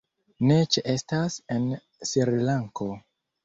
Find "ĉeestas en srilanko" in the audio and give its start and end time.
0.75-2.93